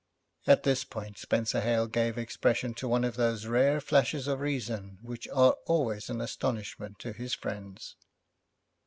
At 0.47 0.63
this 0.63 0.83
point 0.83 1.19
Spenser 1.19 1.61
Hale 1.61 1.85
gave 1.85 2.17
expression 2.17 2.73
to 2.73 2.87
one 2.87 3.03
of 3.03 3.17
those 3.17 3.45
rare 3.45 3.79
flashes 3.79 4.25
of 4.27 4.39
reason 4.39 4.97
which 5.03 5.27
are 5.31 5.55
always 5.67 6.09
an 6.09 6.21
astonishment 6.21 6.97
to 7.01 7.13
his 7.13 7.35
friends. 7.35 7.97